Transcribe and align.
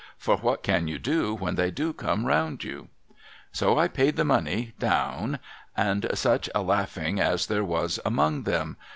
For 0.17 0.37
what 0.37 0.63
can 0.63 0.87
you 0.87 0.97
do 0.97 1.35
when 1.35 1.53
they 1.53 1.69
do 1.69 1.93
come 1.93 2.25
round 2.25 2.63
you? 2.63 2.87
So 3.51 3.77
I 3.77 3.87
paid 3.87 4.15
the 4.15 4.25
money— 4.25 4.73
down— 4.89 5.37
and 5.77 6.07
such 6.15 6.49
a 6.55 6.63
laughing 6.63 7.19
as 7.19 7.45
there 7.45 7.63
was 7.63 7.99
among 8.03 8.47
'em 8.49 8.77